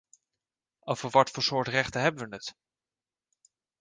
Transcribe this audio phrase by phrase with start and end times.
[0.79, 2.55] Over wat voor soort rechten hebben we het?